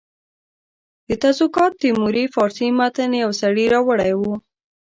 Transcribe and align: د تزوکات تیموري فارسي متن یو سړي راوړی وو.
د 1.07 1.09
تزوکات 1.23 1.71
تیموري 1.83 2.23
فارسي 2.35 2.67
متن 2.77 3.11
یو 3.23 3.31
سړي 3.41 3.65
راوړی 3.73 4.13
وو. 4.19 4.33